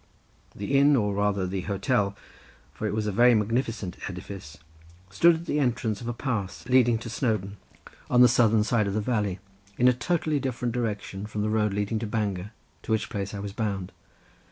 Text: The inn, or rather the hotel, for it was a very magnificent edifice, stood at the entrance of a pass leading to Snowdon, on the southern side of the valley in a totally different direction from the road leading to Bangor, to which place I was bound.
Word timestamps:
The 0.55 0.79
inn, 0.79 0.95
or 0.95 1.13
rather 1.13 1.45
the 1.45 1.61
hotel, 1.61 2.15
for 2.73 2.87
it 2.87 2.93
was 2.95 3.05
a 3.05 3.11
very 3.11 3.35
magnificent 3.35 3.97
edifice, 4.09 4.57
stood 5.11 5.35
at 5.35 5.45
the 5.45 5.59
entrance 5.59 6.01
of 6.01 6.07
a 6.07 6.11
pass 6.13 6.65
leading 6.65 6.97
to 6.97 7.07
Snowdon, 7.07 7.57
on 8.09 8.21
the 8.21 8.27
southern 8.27 8.63
side 8.63 8.87
of 8.87 8.95
the 8.95 8.99
valley 8.99 9.37
in 9.77 9.87
a 9.87 9.93
totally 9.93 10.39
different 10.39 10.73
direction 10.73 11.27
from 11.27 11.43
the 11.43 11.49
road 11.51 11.75
leading 11.75 11.99
to 11.99 12.07
Bangor, 12.07 12.49
to 12.81 12.91
which 12.91 13.11
place 13.11 13.35
I 13.35 13.39
was 13.41 13.53
bound. 13.53 13.91